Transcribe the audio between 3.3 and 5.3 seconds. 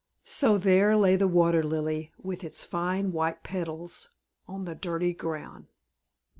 petals on the dirty